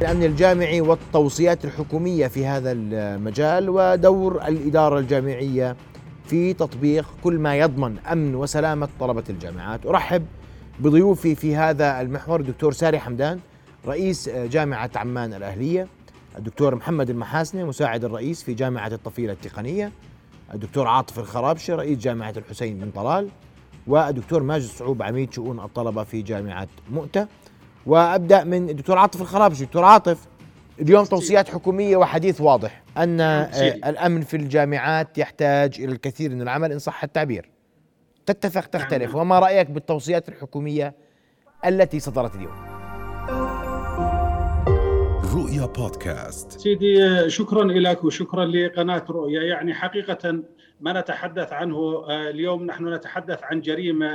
الأمن 0.00 0.22
الجامعي 0.22 0.80
والتوصيات 0.80 1.64
الحكومية 1.64 2.26
في 2.26 2.46
هذا 2.46 2.72
المجال 2.72 3.70
ودور 3.70 4.48
الإدارة 4.48 4.98
الجامعية 4.98 5.76
في 6.26 6.52
تطبيق 6.52 7.06
كل 7.24 7.38
ما 7.38 7.56
يضمن 7.56 7.98
أمن 7.98 8.34
وسلامة 8.34 8.88
طلبة 9.00 9.24
الجامعات. 9.30 9.86
أرحب 9.86 10.26
بضيوفي 10.80 11.34
في 11.34 11.56
هذا 11.56 12.00
المحور 12.00 12.40
الدكتور 12.40 12.72
ساري 12.72 12.98
حمدان 12.98 13.40
رئيس 13.86 14.28
جامعة 14.28 14.90
عمان 14.96 15.34
الأهلية 15.34 15.86
الدكتور 16.38 16.74
محمد 16.74 17.10
المحاسني 17.10 17.64
مساعد 17.64 18.04
الرئيس 18.04 18.42
في 18.42 18.54
جامعة 18.54 18.88
الطفيلة 18.88 19.32
التقنية 19.32 19.92
الدكتور 20.54 20.86
عاطف 20.86 21.18
الخرابشي 21.18 21.72
رئيس 21.72 21.98
جامعة 21.98 22.34
الحسين 22.36 22.78
بن 22.78 22.90
طلال 22.90 23.28
والدكتور 23.86 24.42
ماجد 24.42 24.66
صعوب 24.66 25.02
عميد 25.02 25.32
شؤون 25.32 25.60
الطلبة 25.60 26.04
في 26.04 26.22
جامعة 26.22 26.68
مؤتة. 26.90 27.26
وأبدأ 27.86 28.44
من 28.44 28.70
الدكتور 28.70 28.98
عاطف 28.98 29.20
الخرابشي. 29.20 29.64
دكتور 29.64 29.84
عاطف 29.84 30.26
اليوم 30.80 31.04
توصيات 31.04 31.48
حكومية 31.48 31.96
وحديث 31.96 32.40
واضح 32.40 32.82
أن 32.96 33.20
الأمن 33.20 34.20
في 34.20 34.36
الجامعات 34.36 35.18
يحتاج 35.18 35.80
إلى 35.80 35.92
الكثير 35.92 36.30
من 36.30 36.42
العمل 36.42 36.72
إن 36.72 36.78
صح 36.78 37.04
التعبير. 37.04 37.50
تتفق 38.26 38.66
تختلف. 38.66 39.14
وما 39.14 39.38
رأيك 39.38 39.70
بالتوصيات 39.70 40.28
الحكومية 40.28 40.94
التي 41.66 42.00
صدرت 42.00 42.34
اليوم؟ 42.34 42.76
رؤيا 45.34 45.66
بودكاست. 45.66 46.60
سيدي 46.60 47.30
شكرا 47.30 47.64
لك 47.64 48.04
وشكرا 48.04 48.44
لقناة 48.44 49.04
رؤيا. 49.10 49.42
يعني 49.42 49.74
حقيقة 49.74 50.42
ما 50.80 51.00
نتحدث 51.00 51.52
عنه 51.52 52.04
اليوم 52.10 52.66
نحن 52.66 52.94
نتحدث 52.94 53.38
عن 53.42 53.60
جريمة 53.60 54.10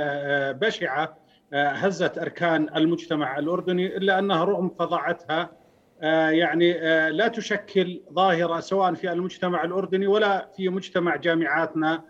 بشعة. 0.52 1.21
هزت 1.54 2.18
أركان 2.18 2.68
المجتمع 2.76 3.38
الأردني 3.38 3.96
إلا 3.96 4.18
أنها 4.18 4.44
رغم 4.44 4.68
فظاعتها 4.78 5.50
يعني 6.30 6.72
لا 7.10 7.28
تشكل 7.28 8.00
ظاهرة 8.12 8.60
سواء 8.60 8.94
في 8.94 9.12
المجتمع 9.12 9.64
الأردني 9.64 10.06
ولا 10.06 10.48
في 10.56 10.68
مجتمع 10.68 11.16
جامعاتنا 11.16 12.02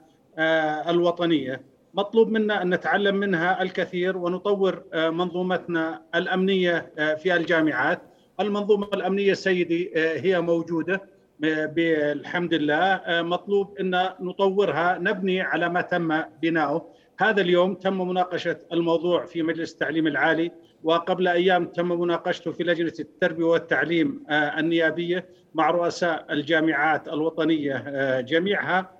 الوطنية. 0.88 1.62
مطلوب 1.94 2.28
منا 2.28 2.62
أن 2.62 2.74
نتعلم 2.74 3.16
منها 3.16 3.62
الكثير 3.62 4.16
ونطور 4.16 4.82
منظومتنا 4.94 6.02
الأمنية 6.14 6.92
في 7.16 7.36
الجامعات. 7.36 8.02
المنظومة 8.40 8.88
الأمنية 8.94 9.34
سيدي 9.34 9.92
آه، 9.96 10.20
هي 10.20 10.40
موجودة 10.40 11.02
آه، 11.44 11.66
بالحمد 11.66 12.54
لله. 12.54 12.76
آه، 12.76 13.22
مطلوب 13.22 13.78
إن 13.78 14.08
نطورها 14.20 14.98
نبني 14.98 15.40
على 15.40 15.68
ما 15.68 15.80
تم 15.80 16.22
بناؤه. 16.42 16.88
هذا 17.18 17.40
اليوم 17.40 17.74
تم 17.74 18.08
مناقشة 18.08 18.58
الموضوع 18.72 19.24
في 19.26 19.42
مجلس 19.42 19.72
التعليم 19.72 20.06
العالي 20.06 20.50
وقبل 20.84 21.28
أيام 21.28 21.66
تم 21.66 22.00
مناقشته 22.00 22.52
في 22.52 22.64
لجنة 22.64 22.92
التربية 23.00 23.44
والتعليم 23.44 24.24
النيابية 24.30 25.26
مع 25.54 25.70
رؤساء 25.70 26.26
الجامعات 26.30 27.08
الوطنية 27.08 28.20
جميعها. 28.20 28.90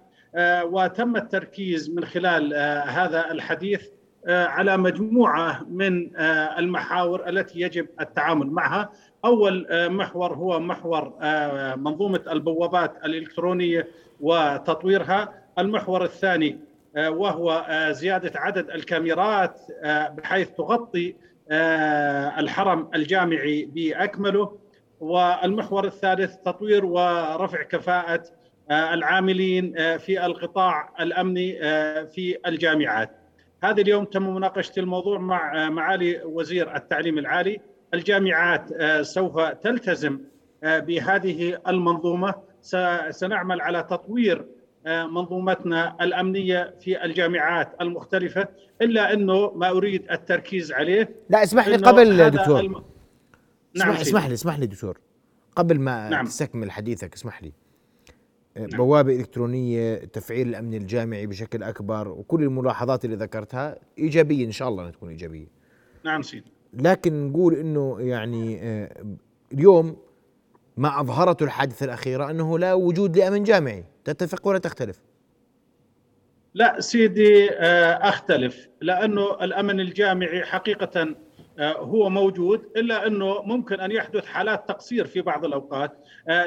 وتم 0.64 1.16
التركيز 1.16 1.90
من 1.90 2.04
خلال 2.04 2.54
هذا 2.88 3.30
الحديث 3.30 3.88
على 4.28 4.76
مجموعة 4.76 5.66
من 5.70 6.16
المحاور 6.58 7.28
التي 7.28 7.60
يجب 7.60 7.86
التعامل 8.00 8.46
معها. 8.46 8.92
آه، 9.24 9.88
محور 9.88 10.34
هو 10.34 10.60
محور 10.60 11.14
آه، 11.20 11.74
منظومة 11.74 12.20
البوابات 12.30 12.96
الإلكترونية 13.04 13.88
وتطويرها. 14.20 15.32
المحور 15.58 16.04
الثاني 16.04 16.50
آه، 16.50 16.71
وهو 16.96 17.66
زيادة 17.90 18.40
عدد 18.40 18.70
الكاميرات 18.70 19.60
بحيث 19.84 20.50
تغطي 20.50 21.16
الحرم 22.38 22.90
الجامعي 22.94 23.64
بأكمله. 23.64 24.58
والمحور 25.00 25.84
الثالث 25.84 26.36
تطوير 26.36 26.84
ورفع 26.84 27.62
كفاءة 27.62 28.22
العاملين 28.70 29.74
في 29.98 30.26
القطاع 30.26 30.94
الأمني 31.00 31.58
في 32.06 32.36
الجامعات. 32.46 33.22
هذا 33.64 33.80
اليوم 33.80 34.04
تم 34.04 34.34
مناقشة 34.34 34.72
الموضوع 34.78 35.18
مع 35.18 35.68
معالي 35.68 36.20
وزير 36.24 36.76
التعليم 36.76 37.18
العالي. 37.18 37.60
الجامعات 37.94 38.72
آه، 38.72 39.02
سوف 39.02 39.40
تلتزم 39.40 40.20
آه، 40.64 40.78
بهذه 40.78 41.58
المنظومة. 41.68 42.34
سنعمل 43.10 43.60
على 43.60 43.82
تطوير 43.82 44.38
آه، 44.38 44.44
منظومتنا 44.86 45.96
الأمنية 46.00 46.74
في 46.80 47.04
الجامعات 47.04 47.72
المختلفة 47.80 48.48
إلا 48.82 49.12
إنه 49.12 49.50
ما 49.50 49.70
أريد 49.70 50.10
التركيز 50.10 50.72
عليه. 50.72 51.16
لا 51.30 51.42
اسمح 51.42 51.68
لي 51.68 51.76
قبل 51.76 52.30
دكتور. 52.30 52.60
الم... 52.60 52.84
نعم 53.76 53.90
اسمح, 53.90 54.00
اسمح 54.00 54.26
لي 54.26 54.34
اسمح 54.34 54.58
لي 54.58 54.66
دكتور. 54.66 54.98
قبل 55.56 55.80
ما 55.80 56.08
نعم. 56.08 56.24
تستكمل 56.24 56.70
حديثك 56.70 57.14
اسمح 57.14 57.42
لي. 57.42 57.52
نعم. 58.56 58.68
بوابة 58.68 59.16
إلكترونية 59.16 59.94
تفعيل 59.94 60.48
الأمن 60.48 60.74
الجامعي 60.74 61.26
بشكل 61.26 61.62
أكبر 61.62 62.08
وكل 62.08 62.42
الملاحظات 62.42 63.04
اللي 63.04 63.16
ذكرتها 63.16 63.78
إيجابية 63.98 64.46
إن 64.46 64.52
شاء 64.52 64.68
الله 64.68 64.90
تكون 64.90 65.08
إيجابية. 65.08 65.46
نعم 66.04 66.22
سيدي. 66.22 66.52
لكن 66.74 67.28
نقول 67.28 67.54
إنه 67.54 67.96
يعني 68.00 68.62
آه، 68.62 69.16
اليوم 69.52 69.96
ما 70.76 71.00
اظهرته 71.00 71.44
الحادثة 71.44 71.84
الأخيرة 71.84 72.30
أنه 72.30 72.58
لا 72.58 72.74
وجود 72.74 73.16
لأمن 73.16 73.42
جامعي. 73.42 73.84
تتفق 74.04 74.46
ولا 74.46 74.58
تختلف؟ 74.58 75.00
لا 76.54 76.80
سيدي 76.80 77.50
آه، 77.50 78.08
أختلف 78.08 78.68
لأنه 78.80 79.44
الأمن 79.44 79.80
الجامعي 79.80 80.44
حقيقة 80.44 81.14
آه، 81.58 81.72
هو 81.72 82.10
موجود 82.10 82.62
إلا 82.76 83.06
أنه 83.06 83.42
ممكن 83.42 83.80
أن 83.80 83.90
يحدث 83.90 84.26
حالات 84.26 84.68
تقصير 84.68 85.06
في 85.06 85.20
بعض 85.20 85.44
الأوقات. 85.44 85.98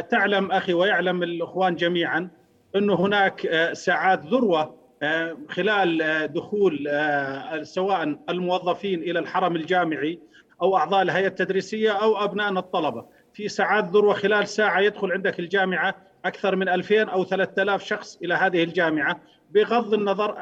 تعلم 0.10 0.52
أخي 0.52 0.74
ويعلم 0.74 1.24
الإخوان 1.24 1.76
جميعا 1.76 2.30
أنه 2.76 2.94
هناك 2.94 3.70
ساعات 3.74 4.26
ذروة 4.26 4.86
آه، 5.04 5.38
خلال 5.50 6.02
آه، 6.02 6.26
دخول 6.26 6.88
آه، 6.88 7.64
سواء 7.64 8.20
الموظفين 8.30 9.00
إلى 9.00 9.20
الحرم 9.20 9.56
الجامعي 9.56 10.20
أو 10.62 10.78
أعضاء 10.78 11.02
الهيئة 11.02 11.28
التدريسية 11.28 11.92
أو 11.92 12.24
ابنائنا 12.24 12.60
الطلبة. 12.60 13.06
في 13.34 13.48
ساعات 13.48 13.86
ذروة 13.86 14.14
خلال 14.14 14.48
ساعة 14.48 14.80
يدخل 14.80 15.12
عندك 15.12 15.40
الجامعة 15.40 15.96
أكثر 16.26 16.56
من 16.56 16.70
2000 16.70 17.04
أو 17.04 17.26
3000 17.26 17.84
شخص 17.84 18.18
إلى 18.24 18.34
هذه 18.34 18.64
الجامعة 18.64 19.22
بغض 19.52 19.94
النظر 19.94 20.36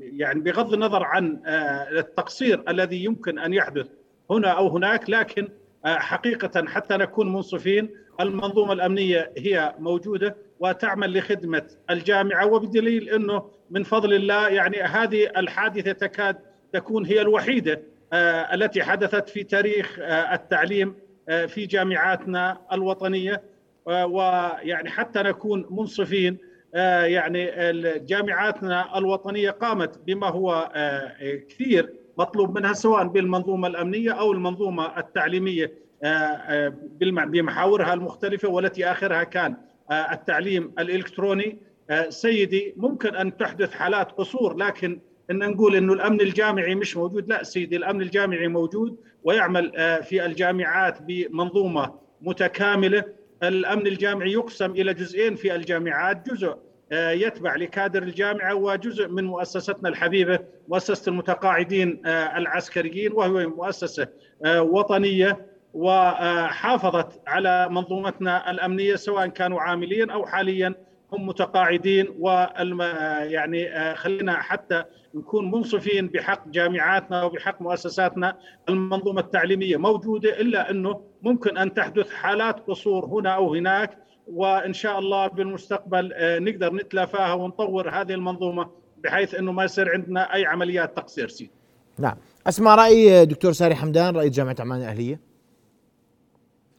يعني 0.00 0.40
بغض 0.40 0.74
النظر 0.74 1.02
عن 1.02 1.40
التقصير 1.98 2.62
الذي 2.68 3.04
يمكن 3.04 3.38
أن 3.38 3.54
يحدث 3.54 3.86
هنا 4.30 4.48
أو 4.48 4.68
هناك 4.68 5.10
لكن 5.10 5.48
حقيقة 5.84 6.66
حتى 6.66 6.96
نكون 6.96 7.32
منصفين 7.32 7.90
المنظومة 8.20 8.72
الأمنية 8.72 9.32
هي 9.38 9.74
موجودة 9.78 10.36
وتعمل 10.60 11.18
لخدمة 11.18 11.62
الجامعة 11.90 12.46
وبدليل 12.46 13.08
أنه 13.08 13.50
من 13.70 13.82
فضل 13.82 14.14
الله 14.14 14.48
يعني 14.48 14.82
هذه 14.82 15.30
الحادثة 15.36 15.92
تكاد 15.92 16.36
تكون 16.72 17.06
هي 17.06 17.20
الوحيدة 17.20 17.82
آه، 18.12 18.54
التي 18.54 18.82
حدثت 18.82 19.28
في 19.28 19.42
تاريخ 19.42 19.98
آه، 20.00 20.34
التعليم 20.34 20.94
آه، 21.28 21.46
في 21.46 21.66
جامعاتنا 21.66 22.60
الوطنية. 22.72 23.42
ويعني 23.88 24.90
حتى 24.90 25.22
نكون 25.22 25.66
منصفين 25.70 26.38
يعني 27.04 27.50
جامعاتنا 27.98 28.98
الوطنية 28.98 29.50
قامت 29.50 30.00
بما 30.06 30.28
هو 30.28 30.72
كثير 31.48 31.94
مطلوب 32.18 32.58
منها 32.58 32.72
سواء 32.72 33.06
بالمنظومة 33.06 33.68
الأمنية 33.68 34.10
أو 34.10 34.32
المنظومة 34.32 34.98
التعليمية 34.98 35.72
بمحاورها 37.00 37.94
المختلفة 37.94 38.48
والتي 38.48 38.84
آخرها 38.90 39.24
كان 39.24 39.56
آه، 39.90 40.12
التعليم 40.12 40.72
الإلكتروني. 40.78 41.58
آه، 41.90 42.08
سيدي 42.08 42.74
ممكن 42.76 43.16
أن 43.16 43.36
تحدث 43.36 43.72
حالات 43.72 44.12
قصور 44.12 44.56
لكن 44.56 45.00
إن 45.30 45.38
نقول 45.38 45.76
إنه 45.76 45.92
الأمن 45.92 46.20
الجامعي 46.20 46.74
مش 46.74 46.96
موجود 46.96 47.28
لا 47.28 47.42
سيدي 47.42 47.76
الأمن 47.76 48.02
الجامعي 48.02 48.48
موجود 48.48 48.96
ويعمل 49.24 49.72
آه، 49.76 50.00
في 50.00 50.26
الجامعات 50.26 51.02
بمنظومة 51.02 51.94
متكاملة. 52.22 53.04
الأمن 53.42 53.86
الجامعي 53.86 54.32
يقسم 54.32 54.70
إلى 54.70 54.94
جزئين 54.94 55.34
في 55.34 55.54
الجامعات. 55.54 56.30
جزء 56.30 56.56
يتبع 56.92 57.56
لكادر 57.56 58.02
الجامعة 58.02 58.54
وجزء 58.54 59.08
من 59.08 59.24
مؤسستنا 59.24 59.88
الحبيبة 59.88 60.38
مؤسسة 60.68 61.10
المتقاعدين 61.10 62.02
العسكريين 62.06 63.12
وهي 63.12 63.46
مؤسسة 63.46 64.08
وطنية 64.46 65.46
وحافظت 65.74 67.20
على 67.26 67.68
منظومتنا 67.68 68.50
الأمنية 68.50 68.96
سواء 68.96 69.26
كانوا 69.26 69.60
عاملين 69.60 70.10
أو 70.10 70.26
حاليا. 70.26 70.74
هم 71.12 71.26
متقاعدين 71.26 72.08
و 72.18 72.28
يعني 73.22 73.76
آه، 73.76 73.94
خلينا 73.94 74.42
حتى 74.42 74.84
نكون 75.14 75.50
منصفين 75.50 76.06
بحق 76.06 76.48
جامعاتنا 76.48 77.22
وبحق 77.22 77.62
مؤسساتنا 77.62 78.36
المنظومة 78.68 79.20
التعليمية 79.20 79.76
موجودة 79.76 80.40
إلا 80.40 80.70
أنه 80.70 81.00
ممكن 81.22 81.58
أن 81.58 81.74
تحدث 81.74 82.10
حالات 82.10 82.60
قصور 82.60 83.06
هنا 83.06 83.30
أو 83.30 83.54
هناك 83.54 83.98
وإن 84.26 84.72
شاء 84.72 84.98
الله 84.98 85.26
بالمستقبل 85.26 86.12
آه، 86.12 86.38
نقدر 86.38 86.74
نتلافاها 86.74 87.32
ونطور 87.32 87.90
هذه 87.90 88.12
المنظومة 88.12 88.70
بحيث 89.04 89.34
أنه 89.34 89.52
ما 89.52 89.64
يصير 89.64 89.92
عندنا 89.92 90.34
أي 90.34 90.46
عمليات 90.46 90.96
تقصير 90.96 91.28
سي. 91.28 91.50
نعم، 91.98 92.16
اسمع 92.46 92.74
رأي 92.74 93.26
دكتور 93.26 93.52
ساري 93.52 93.74
حمدان 93.74 94.16
رئيس 94.16 94.32
جامعة 94.32 94.56
عمان 94.60 94.80
الأهلية. 94.80 95.20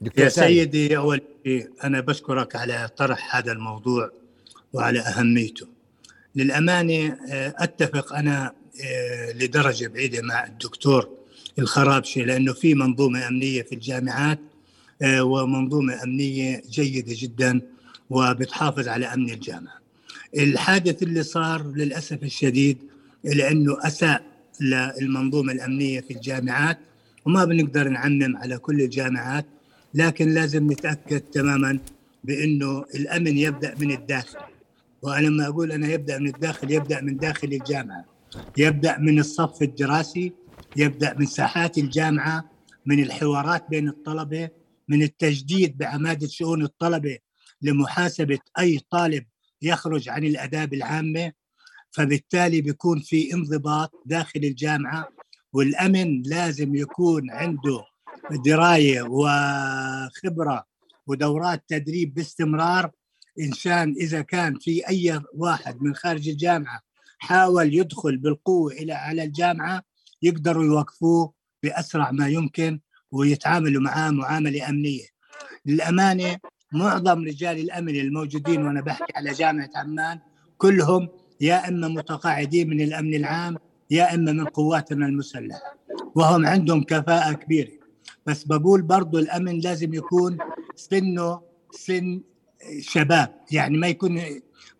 دكتور 0.01 0.23
يا 0.23 0.29
سيدي 0.29 0.97
أول 0.97 1.21
شيء 1.49 1.69
أنا 1.83 1.99
بشكرك 1.99 2.55
على 2.55 2.89
طرح 2.97 3.35
هذا 3.35 3.51
الموضوع 3.51 4.11
وعلى 4.73 4.99
أهميته 4.99 5.67
للأمانة 6.35 7.17
آه، 7.29 7.55
أتفق 7.57 8.13
أنا 8.13 8.53
آه، 8.83 9.31
لدرجة 9.31 9.87
بعيدة 9.87 10.21
مع 10.21 10.45
الدكتور 10.45 11.09
الخرابشي 11.59 12.21
لأنه 12.21 12.53
في 12.53 12.73
منظومة 12.73 13.27
أمنية 13.27 13.61
في 13.61 13.75
الجامعات 13.75 14.39
آه، 15.01 15.23
ومنظومة 15.23 16.03
أمنية 16.03 16.61
جيدة 16.69 17.15
جدا 17.17 17.61
وبتحافظ 18.09 18.87
على 18.87 19.05
أمن 19.05 19.29
الجامعة. 19.29 19.79
الحادث 20.37 21.03
اللي 21.03 21.23
صار 21.23 21.63
للأسف 21.75 22.23
الشديد 22.23 22.77
لأنه 23.23 23.77
أساء 23.81 24.21
للمنظومة 24.61 25.53
الأمنية 25.53 26.01
في 26.01 26.13
الجامعات 26.13 26.77
وما 27.25 27.45
بنقدر 27.45 27.87
نعمم 27.89 28.37
على 28.37 28.57
كل 28.57 28.81
الجامعات 28.81 29.45
لكن 29.93 30.29
لازم 30.29 30.71
نتأكد 30.71 31.19
تماما 31.19 31.79
بأنه 32.23 32.85
الأمن 32.95 33.37
يبدأ 33.37 33.75
من 33.79 33.91
الداخل. 33.91 34.39
وأنا 35.01 35.27
لما 35.27 35.47
أقول 35.47 35.71
أنا 35.71 35.87
يبدأ 35.87 36.17
من 36.19 36.27
الداخل 36.27 36.71
يبدأ 36.71 37.01
من 37.01 37.17
داخل 37.17 37.47
الجامعة. 37.47 38.05
يبدأ 38.57 38.97
من 38.97 39.19
الصف 39.19 39.61
الدراسي 39.61 40.33
يبدأ 40.75 41.13
من 41.19 41.25
ساحات 41.25 41.77
الجامعة 41.77 42.49
من 42.85 43.03
الحوارات 43.03 43.69
بين 43.69 43.89
الطلبة 43.89 44.49
من 44.87 45.03
التجديد 45.03 45.77
بعمادة 45.77 46.27
شؤون 46.27 46.63
الطلبة 46.63 47.17
لمحاسبة 47.61 48.39
أي 48.59 48.79
طالب 48.91 49.25
يخرج 49.61 50.09
عن 50.09 50.23
الأداب 50.23 50.73
العامة. 50.73 51.31
فبالتالي 51.91 52.61
بيكون 52.61 52.99
في 52.99 53.33
انضباط 53.33 53.91
داخل 54.05 54.39
الجامعة 54.43 55.07
والأمن 55.53 56.21
لازم 56.21 56.75
يكون 56.75 57.31
عنده 57.31 57.85
دراية 58.31 59.01
وخبرة 59.01 60.65
ودورات 61.07 61.63
تدريب 61.67 62.13
باستمرار 62.13 62.91
إنسان 63.39 63.95
إذا 63.99 64.21
كان 64.21 64.59
في 64.59 64.87
أي 64.89 65.21
واحد 65.33 65.81
من 65.81 65.95
خارج 65.95 66.29
الجامعة 66.29 66.81
حاول 67.19 67.73
يدخل 67.73 68.17
بالقوة 68.17 68.71
إلى 68.71 68.93
على 68.93 69.23
الجامعة 69.23 69.81
يقدروا 70.21 70.63
يوقفوه 70.63 71.33
بأسرع 71.63 72.11
ما 72.11 72.27
يمكن 72.27 72.79
ويتعاملوا 73.11 73.81
معاه 73.81 74.11
معاملة 74.11 74.69
أمنية. 74.69 75.05
للأمانة 75.65 76.37
معظم 76.73 77.23
رجال 77.23 77.59
الأمن 77.59 77.95
الموجودين 77.95 78.65
وأنا 78.65 78.81
بحكي 78.81 79.13
على 79.15 79.31
جامعة 79.31 79.69
عمان 79.75 80.19
كلهم 80.57 81.09
يا 81.41 81.67
إما 81.67 81.87
متقاعدين 81.87 82.69
من 82.69 82.81
الأمن 82.81 83.13
العام 83.13 83.57
يا 83.91 84.15
إما 84.15 84.31
من 84.31 84.45
قواتنا 84.45 85.05
المسلحة 85.05 85.79
وهم 86.15 86.45
عندهم 86.45 86.83
كفاءة 86.83 87.33
كبيرة 87.33 87.78
بس 88.29 88.43
بقول 88.43 88.81
برضو 88.81 89.19
الأمن 89.19 89.59
لازم 89.59 89.93
يكون 89.93 90.37
سنه 90.75 91.41
سن 91.71 92.21
شباب 92.79 93.35
يعني 93.51 93.77
ما 93.77 93.87
يكون 93.87 94.21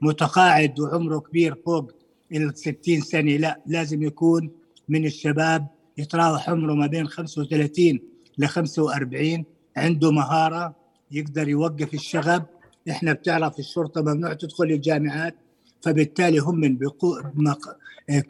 متقاعد 0.01 0.79
وعمره 0.79 1.19
كبير 1.19 1.55
فوق 1.65 1.91
ال 2.31 2.57
60 2.57 3.01
سنة 3.01 3.31
لا 3.31 3.61
لازم 3.65 4.03
يكون 4.03 4.51
من 4.89 5.05
الشباب 5.05 5.67
يتراوح 5.97 6.49
عمره 6.49 6.73
ما 6.73 6.87
بين 6.87 7.07
35 7.07 7.99
ل 8.37 8.45
45 8.45 9.43
عنده 9.77 10.11
مهارة 10.11 10.75
يقدر 11.11 11.49
يوقف 11.49 11.93
الشغب. 11.93 12.45
إحنا 12.89 13.13
بتعرف 13.13 13.59
الشرطة 13.59 14.01
ممنوع 14.01 14.33
تدخل 14.33 14.63
الجامعات 14.63 15.35
فبالتالي 15.81 16.39
هم 16.39 16.55
من 16.55 16.77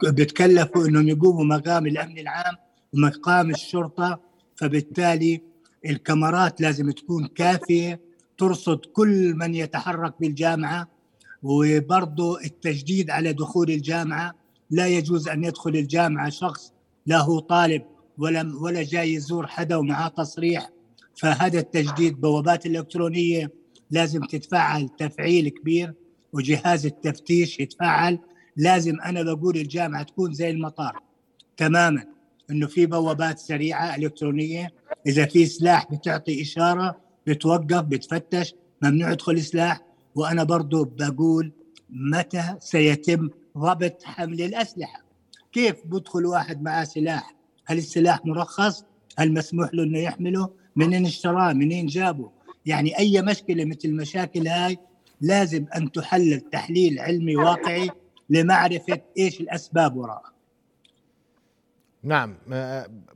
بيتكلفوا 0.02 0.86
إنهم 0.86 1.08
يقوموا 1.08 1.44
مقام 1.44 1.86
الأمن 1.86 2.18
العام 2.18 2.56
ومقام 2.94 3.50
الشرطة 3.50 4.29
فبالتالي 4.60 5.42
الكاميرات 5.86 6.60
لازم 6.60 6.90
تكون 6.90 7.26
كافية 7.26 8.00
ترصد 8.38 8.80
كل 8.92 9.34
من 9.34 9.54
يتحرك 9.54 10.14
بالجامعة 10.20 10.88
وبرضه 11.42 12.40
التجديد 12.40 13.10
على 13.10 13.32
دخول 13.32 13.70
الجامعة. 13.70 14.34
لا 14.70 14.86
يجوز 14.86 15.28
أن 15.28 15.44
يدخل 15.44 15.70
الجامعة 15.70 16.30
شخص 16.30 16.72
لا 17.06 17.18
هو 17.18 17.38
طالب 17.38 17.82
ولا 18.18 18.56
ولا 18.60 18.82
جاي 18.82 19.14
يزور 19.14 19.46
حدا 19.46 19.76
ومعاه 19.76 20.08
تصريح. 20.08 20.70
فهذا 21.16 21.58
التجديد 21.60 22.20
بوابات 22.20 22.66
الالكترونيه 22.66 23.50
لازم 23.90 24.20
تتفعل 24.24 24.88
تفعيل 24.88 25.48
كبير 25.48 25.94
وجهاز 26.32 26.86
التفتيش 26.86 27.60
يتفعل 27.60 28.18
لازم 28.56 29.00
أنا 29.00 29.22
بقول 29.22 29.56
الجامعة 29.56 30.02
تكون 30.02 30.32
زي 30.32 30.50
المطار 30.50 31.02
تماما. 31.56 32.19
إنه 32.50 32.66
في 32.66 32.86
بوابات 32.86 33.38
سريعة 33.38 33.96
إلكترونية. 33.96 34.72
إذا 35.06 35.26
في 35.26 35.46
سلاح 35.46 35.92
بتعطي 35.92 36.42
إشارة 36.42 37.00
بتوقف 37.26 37.82
بتفتش 37.82 38.54
ممنوع 38.82 39.12
يدخل 39.12 39.42
سلاح. 39.42 39.80
وأنا 40.14 40.44
برضو 40.44 40.84
بقول 40.84 41.52
متى 41.90 42.56
سيتم 42.60 43.28
ضبط 43.58 44.02
حمل 44.04 44.42
الأسلحة؟ 44.42 45.04
كيف 45.52 45.76
بدخل 45.84 46.26
واحد 46.26 46.62
معاه 46.62 46.84
سلاح؟ 46.84 47.34
هل 47.66 47.78
السلاح 47.78 48.26
مرخص؟ 48.26 48.84
هل 49.18 49.32
مسموح 49.32 49.74
له 49.74 49.82
إنه 49.82 49.98
يحمله؟ 49.98 50.50
منين 50.76 51.06
اشتراه؟ 51.06 51.52
منين 51.52 51.86
جابه؟ 51.86 52.30
يعني 52.66 52.98
أي 52.98 53.22
مشكلة 53.22 53.64
مثل 53.64 53.80
المشاكل 53.84 54.48
هاي 54.48 54.78
لازم 55.20 55.66
أن 55.76 55.92
تحلل 55.92 56.40
تحليل 56.40 56.98
علمي 56.98 57.36
واقعي 57.36 57.90
لمعرفة 58.30 59.00
إيش 59.18 59.40
الأسباب 59.40 59.96
وراءها. 59.96 60.29
نعم. 62.02 62.36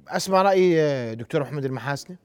أسمع 0.08 0.42
رأي 0.42 1.14
دكتور 1.14 1.40
محمد 1.40 1.64
المحاسني. 1.64 2.16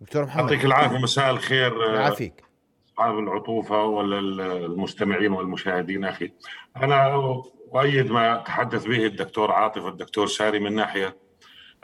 دكتور 0.00 0.24
محمد. 0.24 0.42
يعطيك 0.42 0.64
العافية 0.64 0.98
مساء 0.98 1.30
الخير. 1.30 1.94
يعافيك. 1.94 2.44
أصحاب 2.88 3.18
العطوفة 3.18 3.84
ولا 3.84 4.18
المستمعين 4.56 5.32
والمشاهدين 5.32 6.04
أخي. 6.04 6.32
أنا 6.76 7.14
أؤيد 7.74 8.10
ما 8.10 8.36
تحدث 8.36 8.86
به 8.86 9.06
الدكتور 9.06 9.52
عاطف 9.52 9.82
والدكتور 9.82 10.26
ساري 10.26 10.58
من 10.58 10.74
ناحية 10.74 11.16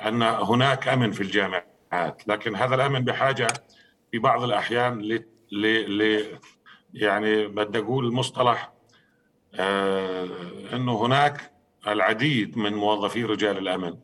أن 0.06 0.22
هناك 0.22 0.88
أمن 0.88 1.10
في 1.12 1.20
الجامعات 1.20 2.28
لكن 2.28 2.56
هذا 2.56 2.74
الأمن 2.74 3.04
بحاجة 3.04 3.46
في 4.12 4.18
بعض 4.18 4.42
الأحيان 4.42 5.00
ل 5.00 5.24
ل 5.52 6.24
يعني 6.94 7.46
بدي 7.46 7.78
أقول 7.78 8.12
مصطلح 8.12 8.72
آه 9.54 10.28
إنه 10.72 11.06
هناك 11.06 11.52
العديد 11.88 12.58
من 12.58 12.74
موظفي 12.74 13.24
رجال 13.24 13.58
الأمن. 13.58 13.96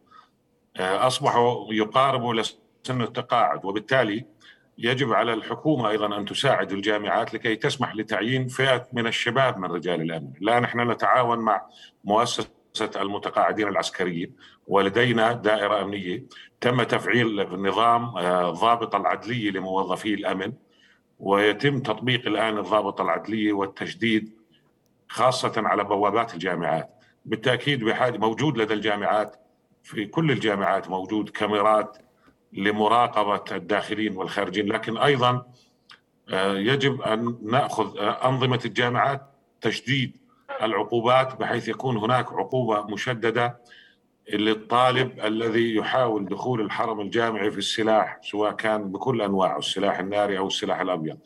آه 0.76 1.06
اصبحوا 1.06 1.74
يقاربوا 1.74 2.34
لسن 2.34 3.02
التقاعد 3.02 3.64
وبالتالي 3.64 4.24
يجب 4.78 5.12
على 5.12 5.32
الحكومة 5.32 5.90
أيضا 5.90 6.18
أن 6.18 6.24
تساعد 6.24 6.72
الجامعات 6.72 7.34
لكي 7.34 7.56
تسمح 7.56 7.96
لتعيين 7.96 8.48
فئة 8.48 8.88
من 8.92 9.06
الشباب 9.06 9.58
من 9.58 9.70
رجال 9.70 10.00
الأمن، 10.00 10.32
لا 10.40 10.60
نحن 10.60 10.90
نتعاون 10.90 11.38
مع 11.38 11.66
مؤسسة 12.04 12.50
المتقاعدين 12.96 13.68
العسكريين 13.68 14.32
ولدينا 14.66 15.32
دائرة 15.32 15.82
أمنية. 15.82 16.24
تم 16.60 16.82
تفعيل 16.82 17.48
نظام 17.62 18.16
آه، 18.16 18.50
ضابط 18.50 18.94
العدلية 18.94 19.50
لموظفي 19.50 20.14
الأمن 20.14 20.52
ويتم 21.18 21.80
تطبيق 21.80 22.26
الآن 22.26 22.58
الضابط 22.58 23.00
العدلية 23.00 23.52
والتشديد 23.52 24.32
خاصة 25.08 25.52
على 25.56 25.84
بوابات 25.84 26.34
الجامعات. 26.34 26.90
بالتأكيد 27.24 27.84
بحاجة 27.84 28.18
موجود 28.18 28.58
لدى 28.58 28.74
الجامعات 28.74 29.36
في 29.82 30.06
كل 30.06 30.30
الجامعات 30.30 30.90
موجود 30.90 31.28
كاميرات 31.28 31.98
لمراقبة 32.52 33.56
الداخلين 33.56 34.16
والخارجين 34.16 34.66
لكن 34.66 34.96
أيضا 34.96 35.46
آه، 36.32 36.54
يجب 36.54 37.02
أن 37.02 37.38
نأخذ 37.42 37.98
آه، 37.98 38.28
أنظمة 38.28 38.60
الجامعات 38.64 39.22
تشديد 39.60 40.16
العقوبات 40.62 41.40
بحيث 41.40 41.68
يكون 41.68 41.96
هناك 41.96 42.32
عقوبة 42.32 42.82
مشددة 42.82 43.58
للطالب 44.32 45.20
الذي 45.20 45.74
يحاول 45.74 46.24
دخول 46.26 46.60
الحرم 46.60 47.00
الجامعي 47.00 47.50
في 47.50 47.58
السلاح 47.58 48.18
سواء 48.22 48.52
كان 48.52 48.92
بكل 48.92 49.22
أنواعه 49.22 49.58
السلاح 49.58 49.98
الناري 49.98 50.38
أو 50.38 50.46
السلاح 50.46 50.80
الأبيض. 50.80 51.18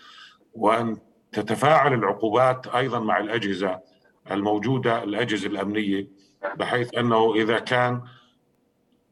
وأن 0.54 0.96
تتفاعل 1.32 1.94
العقوبات 1.94 2.66
أيضا 2.66 2.98
مع 2.98 3.18
الأجهزة 3.18 3.80
الموجودة 4.30 5.02
الأجهزة 5.02 5.48
الأمنية 5.48 6.08
بحيث 6.56 6.94
أنه 6.94 7.34
إذا 7.34 7.58
كان 7.58 8.02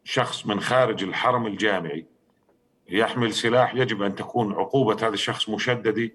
شخص 0.04 0.46
من 0.46 0.60
خارج 0.60 1.02
الحرم 1.04 1.46
الجامعي 1.46 2.06
يحمل 2.88 3.32
سلاح 3.32 3.74
يجب 3.74 4.02
أن 4.02 4.14
تكون 4.14 4.52
عقوبة 4.52 4.94
هذا 4.94 5.14
الشخص 5.14 5.48
مشددة 5.48 6.10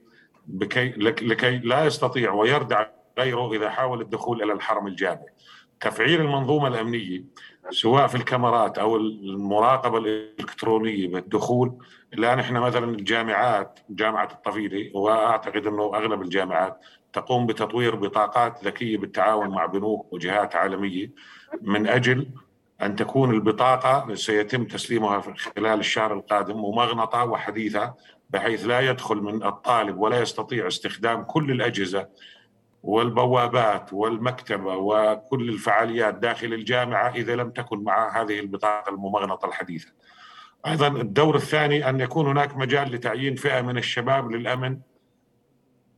بكي 0.47 0.89
لكي 1.21 1.57
لا 1.57 1.85
يستطيع 1.85 2.33
ويردع 2.33 2.85
غيره 3.19 3.53
إذا 3.53 3.69
حاول 3.69 4.01
الدخول 4.01 4.43
إلى 4.43 4.53
الحرم 4.53 4.87
الجامعي. 4.87 5.29
تفعيل 5.79 6.21
المنظومة 6.21 6.67
الأمنية 6.67 7.23
سواء 7.69 8.07
في 8.07 8.15
الكاميرات 8.15 8.77
أو 8.77 8.95
المراقبة 8.95 9.97
الإلكترونية 9.97 11.07
بالدخول 11.07 11.77
الآن 12.13 12.39
إحنا 12.39 12.59
مثلا 12.59 12.85
الجامعات 12.85 13.79
جامعة 13.89 14.29
الطفيلة 14.31 14.91
وأعتقد 14.93 15.67
إنه 15.67 15.83
أغلب 15.83 16.21
الجامعات 16.21 16.79
تقوم 17.13 17.45
بتطوير 17.45 17.95
بطاقات 17.95 18.63
ذكية 18.63 18.97
بالتعاون 18.97 19.49
مع 19.49 19.65
بنوك 19.65 20.13
وجهات 20.13 20.55
عالمية 20.55 21.11
من 21.61 21.87
أجل 21.87 22.27
أن 22.81 22.95
تكون 22.95 23.33
البطاقة 23.33 24.15
سيتم 24.15 24.65
تسليمها 24.65 25.21
خلال 25.21 25.79
الشهر 25.79 26.13
القادم 26.13 26.57
ممغنطة 26.57 27.23
وحديثة 27.23 27.93
بحيث 28.29 28.65
لا 28.65 28.79
يدخل 28.79 29.15
من 29.15 29.43
الطالب 29.43 29.97
ولا 29.97 30.21
يستطيع 30.21 30.67
استخدام 30.67 31.23
كل 31.23 31.51
الأجهزة 31.51 32.07
والبوابات 32.83 33.93
والمكتبة 33.93 34.75
وكل 34.75 35.49
الفعاليات 35.49 36.13
داخل 36.15 36.53
الجامعة 36.53 37.09
إذا 37.09 37.35
لم 37.35 37.49
تكن 37.49 37.83
مع 37.83 38.21
هذه 38.21 38.39
البطاقة 38.39 38.89
الممغنطة 38.89 39.45
الحديثة. 39.45 39.87
أيضا 40.67 40.87
الدور 40.87 41.35
الثاني 41.35 41.89
أن 41.89 41.99
يكون 41.99 42.27
هناك 42.27 42.57
مجال 42.57 42.91
لتعيين 42.91 43.35
فئة 43.35 43.61
من 43.61 43.77
الشباب 43.77 44.31
للأمن 44.31 44.77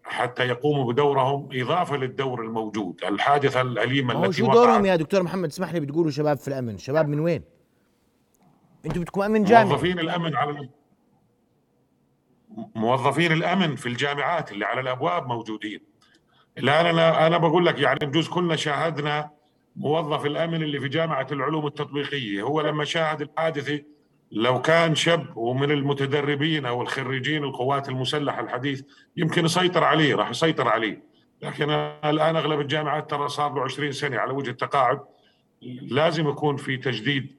حتى 0.04 0.48
يقوموا 0.48 0.94
بدورهم 0.94 1.50
إضافة 1.54 1.98
للدور 1.98 2.42
الموجود 2.42 3.04
الحادثة 3.04 3.62
الأليمة 3.62 4.26
التي 4.26 4.38
شو 4.38 4.52
دورهم 4.52 4.86
يا 4.86 4.96
دكتور 4.96 5.24
محمد؟ 5.24 5.50
اسمح 5.50 5.74
لي 5.74 5.80
بتقولوا 5.80 6.12
شباب 6.12 6.38
في 6.38 6.48
الأمن. 6.48 6.78
شباب 6.78 7.08
من 7.08 7.20
وين؟ 7.20 7.44
أنتم 8.86 9.02
بدكم 9.02 9.22
أمن 9.22 9.44
جامعي. 9.44 9.66
موظفين 9.66 10.00
الأمن 10.00 10.36
على 10.36 10.70
موظفين 12.76 13.32
الأمن 13.32 13.76
في 13.76 13.86
الجامعات 13.90 14.52
اللي 14.52 14.66
على 14.66 14.82
الأبواب 14.82 15.28
موجودين. 15.28 15.80
الان 16.58 16.86
أنا 16.86 17.28
أنا 17.28 17.38
بقول 17.38 17.66
لك 17.66 17.80
يعني 17.80 18.00
بجوز 18.02 18.28
كلنا 18.28 18.56
شاهدنا 18.56 19.30
موظف 19.76 20.26
الأمن 20.26 20.64
اللي 20.64 20.80
في 20.80 20.88
جامعة 20.88 21.28
العلوم 21.32 21.68
التطبيقية 21.68 22.42
هو 22.42 22.62
لما 22.62 22.86
شاهد 22.86 23.22
الحادثة 23.22 23.84
لو 24.32 24.62
كان 24.62 24.96
شاب 24.96 25.38
ومن 25.38 25.72
المتدربين 25.72 26.66
أو 26.66 26.82
الخريجين 26.82 27.44
القوات 27.44 27.90
المسلحة 27.90 28.42
الحديث 28.42 28.82
يمكن 29.18 29.46
يسيطر 29.46 29.84
عليه 29.84 30.16
راح 30.16 30.30
يسيطر 30.30 30.68
عليه. 30.68 31.04
لكن 31.42 31.70
الآن 31.70 32.36
أغلب 32.36 32.60
الجامعات 32.60 33.10
ترى 33.10 33.30
صار 33.30 33.54
له 33.54 33.62
20 33.62 33.92
سنة 33.92 34.18
على 34.18 34.32
وجه 34.32 34.50
التقاعد. 34.50 35.00
لازم 35.82 36.30
يكون 36.30 36.58
في 36.58 36.78
تجديد 36.78 37.36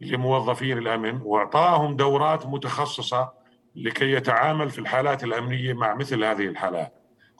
لموظفين 0.00 0.78
الأمن 0.78 1.20
واعطائهم 1.24 1.96
دورات 1.96 2.46
متخصصة 2.46 3.32
لكي 3.76 4.12
يتعامل 4.12 4.70
في 4.70 4.78
الحالات 4.78 5.24
الأمنية 5.24 5.72
مع 5.72 5.94
مثل 5.94 6.24
هذه 6.24 6.46
الحالات. 6.46 6.94